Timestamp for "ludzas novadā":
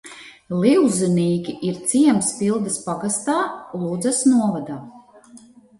3.87-4.85